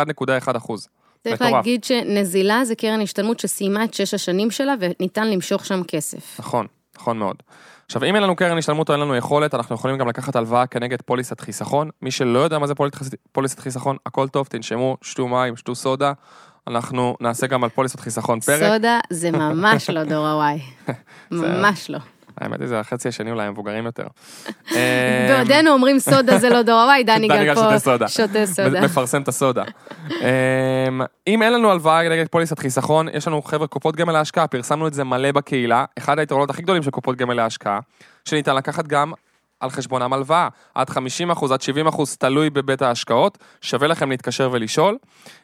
[1.23, 1.41] צריך מטורף.
[1.41, 6.39] להגיד שנזילה זה קרן השתלמות שסיימה את שש השנים שלה וניתן למשוך שם כסף.
[6.39, 7.35] נכון, נכון מאוד.
[7.85, 10.67] עכשיו, אם אין לנו קרן השתלמות או אין לנו יכולת, אנחנו יכולים גם לקחת הלוואה
[10.67, 11.89] כנגד פוליסת חיסכון.
[12.01, 16.13] מי שלא יודע מה זה פוליסת, פוליסת חיסכון, הכל טוב, תנשמו, שתו מים, שתו סודה.
[16.67, 18.73] אנחנו נעשה גם על פוליסת חיסכון פרק.
[18.73, 20.59] סודה זה ממש לא דור הוואי.
[21.31, 21.99] ממש לא.
[22.41, 24.07] האמת היא, זה החצי השני אולי המבוגרים יותר.
[25.29, 28.07] בעודנו אומרים סודה זה לא דור הוואי, דני גל פה שותה סודה.
[28.81, 29.63] מפרסם את הסודה.
[30.09, 34.87] אמ, אם אין לנו הלוואה נגד פוליסת חיסכון, יש לנו חבר'ה קופות גמל להשקעה, פרסמנו
[34.87, 35.85] את זה מלא בקהילה.
[35.97, 37.79] אחד היתרונות הכי גדולים של קופות גמל להשקעה,
[38.25, 39.13] שניתן לקחת גם
[39.59, 40.47] על חשבונם הלוואה.
[40.75, 40.93] עד 50%
[41.53, 44.97] עד 70% תלוי בבית ההשקעות, שווה לכם להתקשר ולשאול,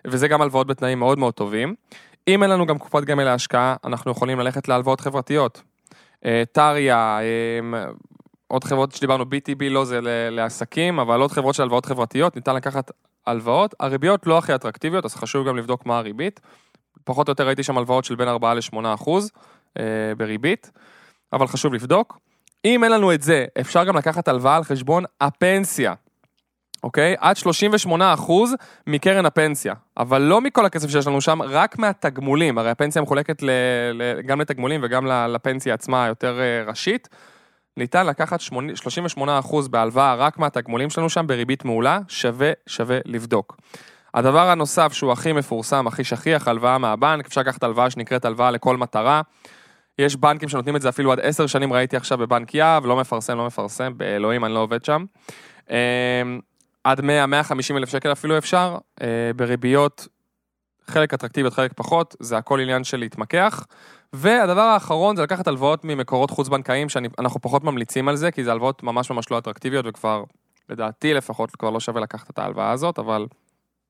[0.06, 1.76] וזה גם הלוואות בתנאים מאוד מאוד טובים.
[2.28, 5.62] אם אין לנו גם קופות גמל להשקעה, אנחנו יכולים ללכת להלוואות חברתיות.
[6.26, 7.84] אה, טריה, אה,
[8.48, 10.00] עוד חברות שדיברנו, BTB לא זה
[10.32, 12.92] לעסקים, אבל עוד חברות של הלוואות חברתיות, ניתן לקחת
[13.28, 13.76] הלוואות.
[13.80, 16.40] הריביות לא הכי אטרקטיביות, אז חשוב גם לבדוק מה הריבית.
[17.04, 19.32] פחות או יותר ראיתי שם הלוואות של בין 4 ל-8 אחוז
[19.80, 19.84] אה,
[20.18, 20.72] בריבית,
[21.34, 22.18] אבל חשוב לבדוק.
[22.66, 25.94] אם אין לנו את זה, אפשר גם לקחת הלוואה על חשבון הפנסיה,
[26.84, 27.16] אוקיי?
[27.20, 28.56] עד 38 אחוז
[28.88, 33.50] מקרן הפנסיה, אבל לא מכל הכסף שיש לנו שם, רק מהתגמולים, הרי הפנסיה מחולקת ל,
[33.94, 37.10] ל, גם לתגמולים וגם לפנסיה עצמה היותר אה, ראשית.
[37.78, 43.58] ניתן לקחת 8, 38 אחוז בהלוואה רק מהתגמולים שלנו שם בריבית מעולה, שווה, שווה לבדוק.
[44.14, 48.78] הדבר הנוסף שהוא הכי מפורסם, הכי שכיח, הלוואה מהבנק, אפשר לקחת הלוואה שנקראת הלוואה לכל
[48.78, 49.22] מטרה.
[50.00, 53.38] יש בנקים שנותנים את זה אפילו עד עשר שנים, ראיתי עכשיו בבנק יהב, לא מפרסם,
[53.38, 55.06] לא מפרסם, באלוהים אני לא עובד שם.
[56.84, 57.04] עד 100-150
[57.78, 60.08] אלף שקל אפילו אפשר, אה, בריביות
[60.88, 63.66] חלק אטרקטיביות, חלק פחות, זה הכל עניין של להתמקח.
[64.14, 68.84] והדבר האחרון זה לקחת הלוואות ממקורות חוץ-בנקאיים, שאנחנו פחות ממליצים על זה, כי זה הלוואות
[68.84, 70.24] ממש ממש לא אטרקטיביות, וכבר,
[70.70, 73.28] לדעתי לפחות, כבר לא שווה לקחת את ההלוואה הזאת, אבל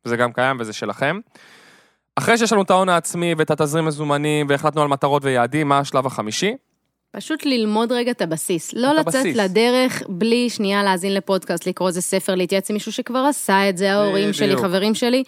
[0.03, 1.19] זה גם קיים וזה שלכם.
[2.15, 6.05] אחרי שיש לנו את ההון העצמי ואת התזרים מזומנים, והחלטנו על מטרות ויעדים, מה השלב
[6.05, 6.55] החמישי?
[7.15, 8.73] פשוט ללמוד רגע את הבסיס.
[8.73, 9.37] לא את לצאת הבסיס.
[9.37, 13.93] לדרך בלי שנייה להאזין לפודקאסט, לקרוא איזה ספר, להתייעץ עם מישהו שכבר עשה את זה,
[13.93, 14.61] ההורים שלי, בדיוק.
[14.61, 15.23] חברים שלי.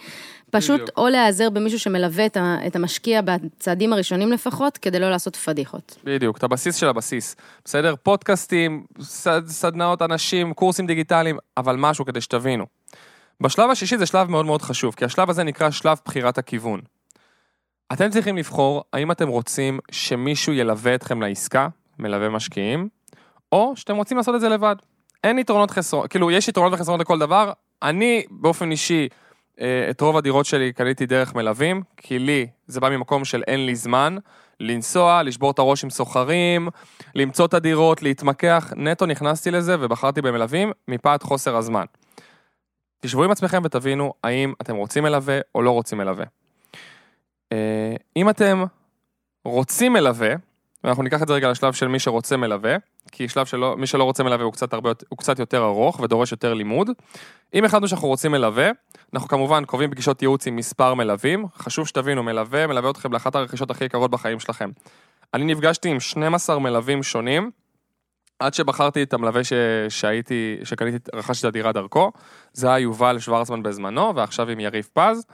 [0.51, 0.97] פשוט בדיוק.
[0.97, 5.97] או להיעזר במישהו שמלווה את ה- את המשקיע בצעדים הראשונים לפחות, כדי לא לעשות פדיחות.
[6.03, 7.35] בדיוק, את הבסיס של הבסיס.
[7.65, 7.95] בסדר?
[8.03, 12.65] פודקאסטים, סד, סדנאות אנשים, קורסים דיגיטליים, אבל משהו כדי שתבינו.
[13.41, 16.81] בשלב השישי זה שלב מאוד מאוד חשוב, כי השלב הזה נקרא שלב בחירת הכיוון.
[17.93, 21.67] אתם צריכים לבחור האם אתם רוצים שמישהו ילווה אתכם לעסקה,
[21.99, 22.89] מלווה משקיעים,
[23.51, 24.75] או שאתם רוצים לעשות את זה לבד.
[25.23, 27.51] אין יתרונות חסרונות, כאילו, יש יתרונות וחסרונות לכל דבר.
[27.83, 29.07] אני, באופן אישי,
[29.61, 33.65] אה, את רוב הדירות שלי קניתי דרך מלווים, כי לי זה בא ממקום של אין
[33.65, 34.17] לי זמן
[34.59, 36.69] לנסוע, לשבור את הראש עם סוחרים,
[37.15, 38.73] למצוא את הדירות, להתמקח.
[38.75, 41.85] נטו נכנסתי לזה ובחרתי במלווים מפאת חוסר הזמן.
[42.99, 46.25] תשבו עם עצמכם ותבינו האם אתם רוצים מלווה או לא רוצים מלווה.
[47.51, 48.63] אה, אם אתם
[49.45, 50.33] רוצים מלווה,
[50.83, 52.75] ואנחנו ניקח את זה רגע לשלב של מי שרוצה מלווה,
[53.11, 56.31] כי שלב שלא, מי שלא רוצה מלווה הוא קצת, הרבה, הוא קצת יותר ארוך ודורש
[56.31, 56.89] יותר לימוד.
[57.53, 58.69] אם החלטנו שאנחנו רוצים מלווה,
[59.13, 61.45] אנחנו כמובן קובעים פגישות ייעוץ עם מספר מלווים.
[61.57, 64.69] חשוב שתבינו, מלווה מלווה אתכם לאחת הרכישות הכי יקרות בחיים שלכם.
[65.33, 67.51] אני נפגשתי עם 12 מלווים שונים,
[68.39, 69.53] עד שבחרתי את המלווה ש...
[69.89, 72.11] שהייתי, שקניתי, רכשתי את הדירה דרכו.
[72.53, 75.25] זה היה יובל שוורצמן בזמנו, ועכשיו עם יריב פז.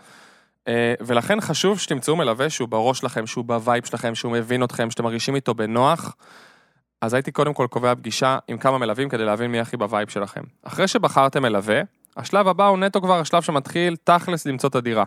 [0.67, 4.91] אה, ולכן חשוב שתמצאו מלווה שהוא בראש שלכם, שהוא ב vibe שלכם, שהוא מבין אתכם,
[4.91, 6.15] שאתם מרגישים איתו בנוח.
[7.01, 10.09] אז הייתי קודם כל קובע פגישה עם כמה מלווים כדי להבין מי הכי ב vibe
[10.09, 10.41] שלכם.
[10.63, 11.81] אחרי שבחרתם מלווה,
[12.17, 15.03] השלב הבא הוא נטו כבר השלב שמתחיל תכלס למצוא את הדירה.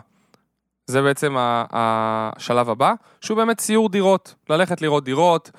[0.87, 4.35] זה בעצם השלב הבא, שהוא באמת סיור דירות.
[4.49, 5.51] ללכת לראות דירות,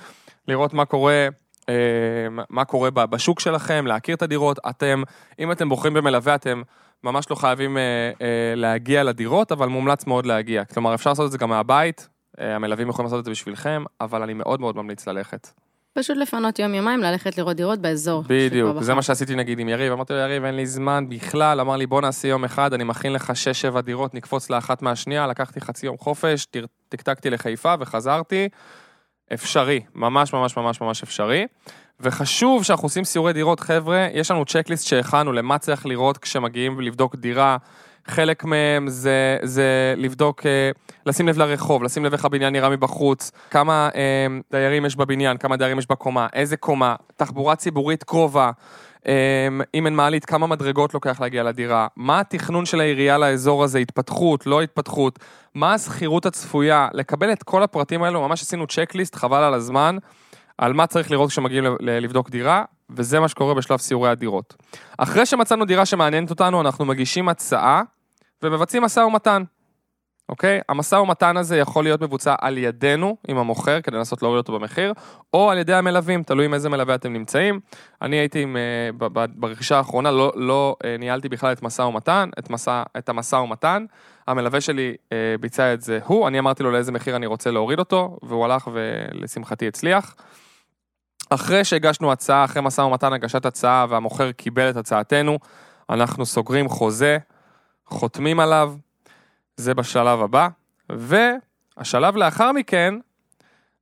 [0.48, 1.28] לראות מה קורה,
[1.68, 1.74] אה,
[2.50, 4.58] מה קורה בשוק שלכם, להכיר את הדירות.
[4.68, 5.02] אתם,
[5.38, 6.62] אם אתם בוחרים במלווה, אתם
[7.04, 7.82] ממש לא חייבים אה,
[8.20, 10.64] אה, להגיע לדירות, אבל מומלץ מאוד להגיע.
[10.64, 12.08] כלומר, אפשר לעשות את זה גם מהבית,
[12.40, 15.50] אה, המלווים יכולים לעשות את זה בשבילכם, אבל אני מאוד מאוד ממליץ ללכת.
[15.94, 18.24] פשוט לפנות יום-יומיים, ללכת לראות דירות באזור.
[18.26, 19.02] בדיוק, זה מה.
[19.02, 22.28] שעשיתי נגיד עם יריב, אמרתי לו, יריב, אין לי זמן בכלל, אמר לי, בוא נעשה
[22.28, 23.32] יום אחד, אני מכין לך
[23.74, 26.46] 6-7 דירות, נקפוץ לאחת מהשנייה, לקחתי חצי יום חופש,
[26.88, 28.48] טקטקתי לחיפה וחזרתי.
[29.34, 31.46] אפשרי, ממש ממש ממש ממש אפשרי.
[32.00, 37.16] וחשוב שאנחנו עושים סיורי דירות, חבר'ה, יש לנו צ'קליסט שהכנו למה צריך לראות כשמגיעים לבדוק
[37.16, 37.56] דירה.
[38.06, 40.70] חלק מהם זה, זה לבדוק, אה,
[41.06, 45.56] לשים לב לרחוב, לשים לב איך הבניין נראה מבחוץ, כמה אה, דיירים יש בבניין, כמה
[45.56, 48.50] דיירים יש בקומה, איזה קומה, תחבורה ציבורית קרובה,
[49.08, 53.78] אה, אם אין מעלית, כמה מדרגות לוקח להגיע לדירה, מה התכנון של העירייה לאזור הזה,
[53.78, 55.18] התפתחות, לא התפתחות,
[55.54, 59.96] מה השכירות הצפויה, לקבל את כל הפרטים האלו, ממש עשינו צ'קליסט, חבל על הזמן,
[60.58, 64.56] על מה צריך לראות כשמגיעים לבדוק דירה, וזה מה שקורה בשלב סיורי הדירות.
[64.98, 67.82] אחרי שמצאנו דירה שמעניינת אותנו, אנחנו מגישים הצעה
[68.42, 69.42] ומבצעים משא ומתן.
[70.28, 70.60] אוקיי?
[70.68, 74.92] המשא ומתן הזה יכול להיות מבוצע על ידינו עם המוכר, כדי לנסות להוריד אותו במחיר,
[75.34, 77.60] או על ידי המלווים, תלוי עם איזה מלווה אתם נמצאים.
[78.02, 82.50] אני הייתי עם, אה, ברכישה האחרונה, לא, לא אה, ניהלתי בכלל את משא ומתן, את,
[82.50, 83.84] מסע, את המשא ומתן.
[84.26, 87.78] המלווה שלי אה, ביצע את זה הוא, אני אמרתי לו לאיזה מחיר אני רוצה להוריד
[87.78, 90.14] אותו, והוא הלך ולשמחתי הצליח.
[91.30, 95.38] אחרי שהגשנו הצעה, אחרי משא ומתן הגשת הצעה והמוכר קיבל את הצעתנו,
[95.90, 97.18] אנחנו סוגרים חוזה,
[97.86, 98.74] חותמים עליו,
[99.56, 100.48] זה בשלב הבא,
[100.90, 102.94] והשלב לאחר מכן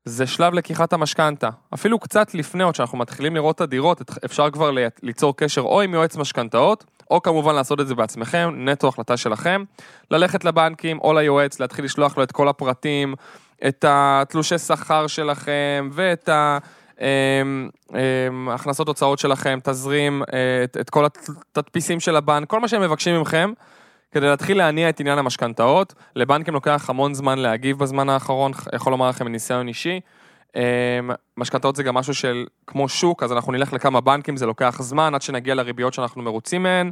[0.04, 1.48] זה שלב לקיחת המשכנתה.
[1.74, 4.70] אפילו קצת לפני עוד שאנחנו מתחילים לראות את הדירות, אפשר כבר
[5.02, 9.64] ליצור קשר או עם יועץ משכנתאות, או כמובן לעשות את זה בעצמכם, נטו החלטה שלכם,
[10.10, 13.14] ללכת לבנקים או ליועץ, להתחיל לשלוח לו את כל הפרטים,
[13.68, 16.58] את התלושי שכר שלכם ואת ה...
[17.00, 20.22] אמ, אמ, הכנסות הוצאות שלכם, תזרים,
[20.64, 23.52] את, את כל התדפיסים של הבנק, כל מה שהם מבקשים מכם,
[24.12, 25.94] כדי להתחיל להניע את עניין המשכנתאות.
[26.16, 30.00] לבנקים לוקח המון זמן להגיב בזמן האחרון, יכול לומר לכם מניסיון אישי.
[30.56, 30.60] אמ,
[31.36, 35.14] משכנתאות זה גם משהו של כמו שוק, אז אנחנו נלך לכמה בנקים, זה לוקח זמן
[35.14, 36.90] עד שנגיע לריביות שאנחנו מרוצים מהן.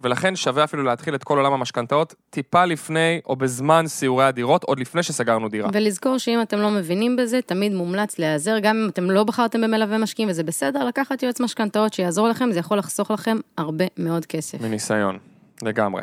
[0.00, 4.80] ולכן שווה אפילו להתחיל את כל עולם המשכנתאות טיפה לפני או בזמן סיורי הדירות, עוד
[4.80, 5.70] לפני שסגרנו דירה.
[5.72, 9.98] ולזכור שאם אתם לא מבינים בזה, תמיד מומלץ להיעזר, גם אם אתם לא בחרתם במלווה
[9.98, 14.60] משקיעים וזה בסדר, לקחת יועץ משכנתאות שיעזור לכם, זה יכול לחסוך לכם הרבה מאוד כסף.
[14.60, 15.18] מניסיון,
[15.62, 16.02] לגמרי.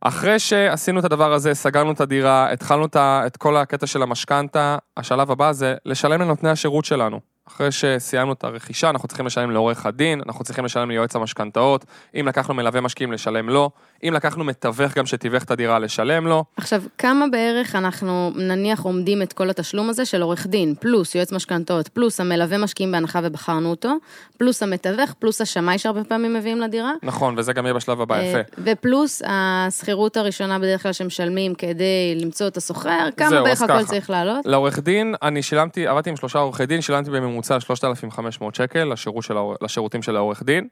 [0.00, 5.30] אחרי שעשינו את הדבר הזה, סגרנו את הדירה, התחלנו את כל הקטע של המשכנתה, השלב
[5.30, 7.33] הבא זה לשלם לנותני השירות שלנו.
[7.48, 11.84] אחרי שסיימנו את הרכישה, אנחנו צריכים לשלם לעורך הדין, אנחנו צריכים לשלם ליועץ המשכנתאות,
[12.20, 13.70] אם לקחנו מלווה משקיעים, לשלם לו,
[14.08, 16.44] אם לקחנו מתווך גם שתיווך את הדירה, לשלם לו.
[16.56, 21.32] עכשיו, כמה בערך אנחנו נניח עומדים את כל התשלום הזה של עורך דין, פלוס יועץ
[21.32, 23.92] משכנתאות, פלוס המלווה משקיעים בהנחה ובחרנו אותו,
[24.38, 26.92] פלוס המתווך, פלוס השמאי שהרבה פעמים מביאים לדירה.
[27.02, 28.38] נכון, וזה גם יהיה בשלב הבא, יפה.
[28.58, 34.46] ופלוס השכירות הראשונה בדרך כלל שמשלמים כדי למצוא את השוכר, כמה בערך הכל צריך לעלות?
[34.46, 39.34] לעורך דין, אני שילמתי, עבדתי עם שלושה עורכי דין, שילמתי בממוצע 3,500 שקל לשירות של,
[39.62, 40.68] לשירותים של העורך דין.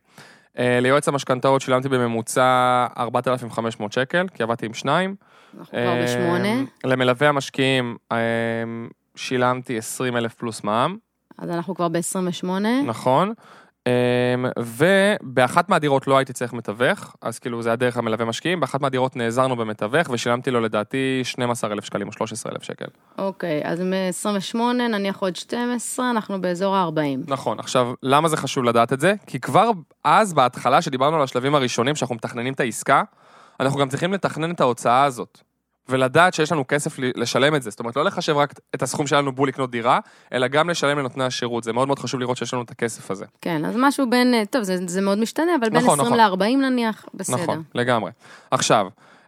[0.59, 5.15] אה, ליועץ המשכנתאות שילמתי בממוצע 4,500 שקל, כי עבדתי עם שניים.
[5.59, 6.49] אנחנו כבר בשמונה.
[6.49, 8.19] אה, למלווה המשקיעים אה,
[9.17, 10.97] שילמתי 20,000 פלוס מע"מ.
[11.39, 12.47] אז אנחנו כבר ב-28.
[12.87, 13.33] נכון.
[13.87, 18.81] אמ, ובאחת מהדירות לא הייתי צריך מתווך, אז כאילו זה היה דרך המלווה משקיעים, באחת
[18.81, 22.85] מהדירות נעזרנו במתווך ושילמתי לו לדעתי 12,000 שקלים או 13,000 שקל.
[23.19, 27.31] אוקיי, אז מ-28 נניח עוד 12, אנחנו באזור ה-40.
[27.31, 29.15] נכון, עכשיו, למה זה חשוב לדעת את זה?
[29.27, 29.71] כי כבר
[30.05, 33.03] אז, בהתחלה, שדיברנו על השלבים הראשונים, שאנחנו מתכננים את העסקה,
[33.61, 35.52] אנחנו גם צריכים לתכנן את ההוצאה הזאת.
[35.89, 37.71] ולדעת שיש לנו כסף לשלם את זה.
[37.71, 39.99] זאת אומרת, לא לחשב רק את הסכום שלנו בול לקנות דירה,
[40.33, 41.65] אלא גם לשלם לנותני השירות.
[41.65, 43.25] זה מאוד מאוד חשוב לראות שיש לנו את הכסף הזה.
[43.41, 46.41] כן, אז משהו בין, טוב, זה, זה מאוד משתנה, אבל נכון, בין 20 נכון.
[46.41, 47.43] ל-40 נניח, בסדר.
[47.43, 48.11] נכון, לגמרי.
[48.51, 48.87] עכשיו,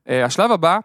[0.09, 0.79] אה, השלב הבא,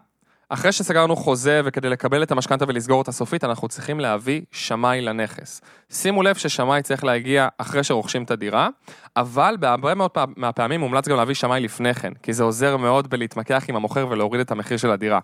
[0.52, 5.60] אחרי שסגרנו חוזה וכדי לקבל את המשכנתה ולסגור אותה סופית, אנחנו צריכים להביא שמאי לנכס.
[5.90, 8.68] שימו לב ששמאי צריך להגיע אחרי שרוכשים את הדירה,
[9.16, 13.64] אבל בהרבה מאוד מהפעמים מומלץ גם להביא שמאי לפני כן, כי זה עוזר מאוד בלהתמקח
[13.68, 15.18] עם המוכר ולהוריד את המחיר של הדירה.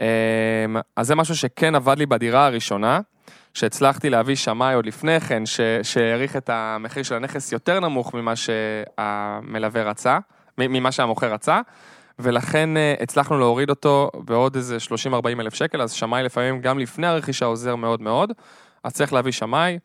[0.00, 0.06] אמ,
[0.96, 3.00] אז זה משהו שכן עבד לי בדירה הראשונה,
[3.54, 5.42] שהצלחתי להביא שמאי עוד לפני כן,
[5.82, 10.18] שהעריך את המחיר של הנכס יותר נמוך ממה שהמלווה רצה,
[10.58, 11.60] ממה שהמוכר רצה.
[12.22, 14.76] ולכן אה, הצלחנו להוריד אותו בעוד איזה
[15.10, 18.32] 30-40 אלף שקל, אז שמאי לפעמים גם לפני הרכישה עוזר מאוד מאוד,
[18.84, 19.78] אז צריך להביא שמאי,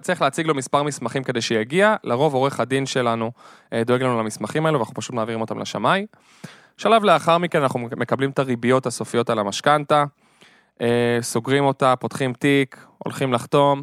[0.00, 3.30] צריך להציג לו מספר מסמכים כדי שיגיע, לרוב עורך הדין שלנו
[3.72, 6.06] אה, דואג לנו למסמכים האלו ואנחנו פשוט מעבירים אותם לשמאי.
[6.76, 10.04] שלב לאחר מכן אנחנו מקבלים את הריביות הסופיות על המשכנתה,
[10.80, 13.82] אה, סוגרים אותה, פותחים תיק, הולכים לחתום.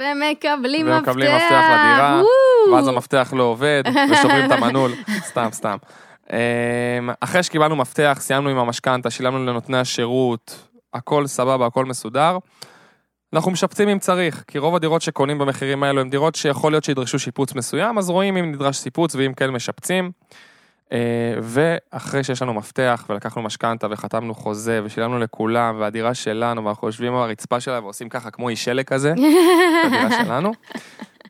[0.00, 0.98] ומקבלים מפתח.
[0.98, 2.22] ומקבלים מפתח לדירה,
[2.72, 4.92] ואז המפתח לא עובד, ושוברים את המנעול,
[5.24, 5.76] סתם, סתם.
[6.32, 12.38] אה, אחרי שקיבלנו מפתח, סיימנו עם המשכנתה, שילמנו לנותני השירות, הכל סבבה, הכל מסודר.
[13.32, 17.18] אנחנו משפצים אם צריך, כי רוב הדירות שקונים במחירים האלו הן דירות שיכול להיות שידרשו
[17.18, 20.10] שיפוץ מסוים, אז רואים אם נדרש שיפוץ ואם כן משפצים.
[20.92, 20.98] אה,
[21.42, 27.22] ואחרי שיש לנו מפתח ולקחנו משכנתה וחתמנו חוזה ושילמנו לכולם והדירה שלנו ואנחנו יושבים על
[27.22, 29.14] הרצפה שלה ועושים ככה כמו איש שלג כזה,
[29.86, 30.52] בדירה שלנו,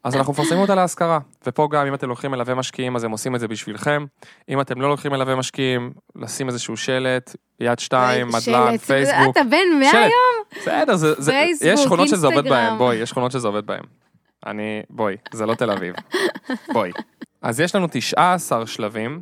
[0.04, 1.18] אז אנחנו מפרסמים אותה להשכרה.
[1.46, 4.04] ופה גם אם אתם לוקחים מלווה משקיעים אז הם עושים את זה בשבילכם.
[4.48, 9.36] אם אתם לא לוקחים מלווה משקיעים, לשים איזשהו שלט, יד שתיים, מדלן, פייסבוק.
[9.36, 10.10] אתה בן 100 היום?
[10.60, 10.94] בסדר,
[11.60, 13.84] יש שכונות שזה עובד בהם, בואי, יש שכונות שזה עובד בהם.
[14.46, 15.94] אני, בואי, זה לא תל אביב.
[16.72, 16.90] בואי.
[17.42, 19.20] אז יש לנו 19 שלבים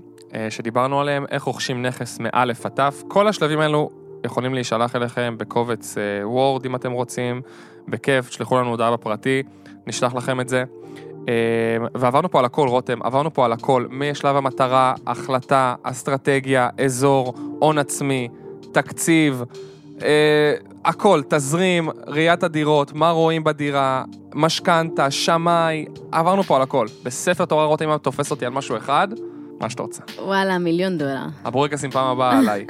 [0.50, 3.02] שדיברנו עליהם, איך רוכשים נכס מאלף עד תף.
[3.08, 3.90] כל השלבים האלו
[4.24, 7.42] יכולים להישלח אליכם בקובץ וורד אה, אם אתם רוצים,
[7.88, 9.42] בכיף, תשלחו לנו הודעה בפרטי,
[9.86, 10.64] נשלח לכם את זה.
[11.28, 11.34] אה,
[11.94, 17.78] ועברנו פה על הכל, רותם, עברנו פה על הכל, משלב המטרה, החלטה, אסטרטגיה, אזור, הון
[17.78, 18.28] עצמי,
[18.72, 19.42] תקציב,
[20.02, 26.86] אה, הכל, תזרים, ראיית הדירות, מה רואים בדירה, משכנתה, שמאי, עברנו פה על הכל.
[27.02, 29.08] בספר תורה רותם תופס אותי על משהו אחד,
[29.62, 30.02] מה שאתה רוצה.
[30.18, 31.26] וואלה, מיליון דולר.
[31.44, 32.66] הבורקסים פעם הבאה עליי.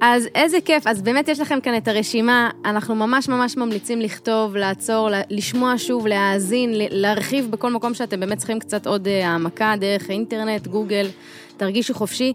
[0.00, 4.56] אז איזה כיף, אז באמת יש לכם כאן את הרשימה, אנחנו ממש ממש ממליצים לכתוב,
[4.56, 10.10] לעצור, לשמוע שוב, להאזין, להרחיב בכל מקום שאתם באמת צריכים קצת עוד אה, העמקה, דרך
[10.10, 11.06] האינטרנט, גוגל,
[11.56, 12.32] תרגישו חופשי.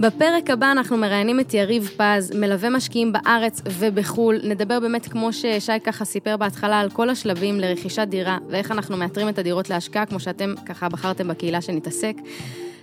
[0.00, 4.40] בפרק הבא אנחנו מראיינים את יריב פז, מלווה משקיעים בארץ ובחו"ל.
[4.44, 9.28] נדבר באמת, כמו ששי ככה סיפר בהתחלה, על כל השלבים לרכישת דירה, ואיך אנחנו מאתרים
[9.28, 12.14] את הדירות להשקעה, כמו שאתם ככה בחרתם בקהילה שנתעסק.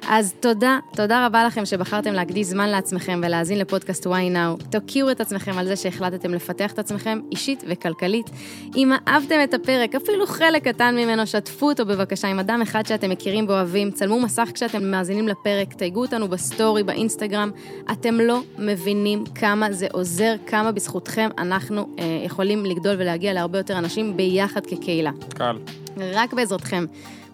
[0.09, 4.57] אז תודה, תודה רבה לכם שבחרתם להקדיש זמן לעצמכם ולהאזין לפודקאסט וואי נאו.
[4.71, 8.29] תוקירו את עצמכם על זה שהחלטתם לפתח את עצמכם אישית וכלכלית.
[8.75, 13.09] אם אהבתם את הפרק, אפילו חלק קטן ממנו, שתפו אותו בבקשה עם אדם אחד שאתם
[13.09, 17.51] מכירים ואוהבים, צלמו מסך כשאתם מאזינים לפרק, תייגו אותנו ב story, באינסטגרם.
[17.91, 23.77] אתם לא מבינים כמה זה עוזר, כמה בזכותכם אנחנו אה, יכולים לגדול ולהגיע להרבה יותר
[23.77, 25.11] אנשים ביחד כקהילה.
[25.35, 25.57] קל.
[25.97, 26.85] רק בעזרתכם.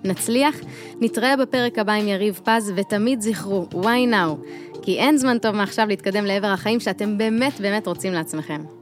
[0.04, 0.56] נצליח,
[1.02, 4.46] נתראה בפרק הבא עם יריב פז, ותמיד זכרו, why now?
[4.82, 8.81] כי אין זמן טוב מעכשיו להתקדם לעבר החיים שאתם באמת באמת רוצים לעצמכם.